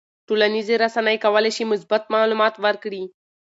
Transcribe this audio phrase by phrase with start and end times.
[0.27, 3.03] ټولنیزې رسنۍ کولی شي مثبت معلومات ورکړي.